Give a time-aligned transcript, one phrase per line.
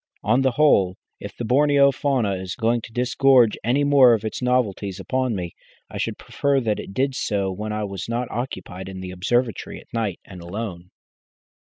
[0.23, 4.41] On the whole, if the Borneo fauna is going to disgorge any more of its
[4.41, 5.53] novelties upon me,
[5.91, 9.79] I should prefer that it did so when I was not occupied in the observatory
[9.79, 10.89] at night and alone."